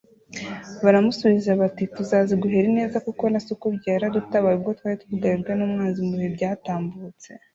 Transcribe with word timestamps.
Baramusubiza 0.83 1.51
bati 1.61 1.83
Turaziguhera 1.95 2.65
ineza 2.71 2.97
kuko 3.05 3.23
na 3.31 3.39
so 3.45 3.49
ukubyara 3.55 3.95
yaradutabaye 3.97 4.55
ubwo 4.57 4.71
twari 4.77 4.95
twugarijwe 5.01 5.51
n’umwanzi 5.55 5.99
mu 6.07 6.13
bihe 6.19 6.29
byatambutse. 6.37 7.29